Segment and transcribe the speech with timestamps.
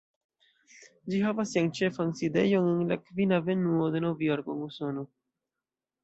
[1.13, 5.05] Ĝi havas sian ĉefan sidejon en la Kvina Avenuo de Novjorko en Usono.